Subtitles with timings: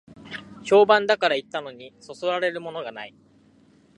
[0.63, 3.13] 評判だから行ったのに、そそられるものがない